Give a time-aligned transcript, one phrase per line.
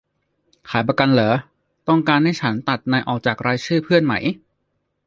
[0.69, 1.31] ขายประกันหรอ
[1.87, 4.13] ต้องการให้ฉันตัดนายออกจากรายชื่อเพื่อนไหม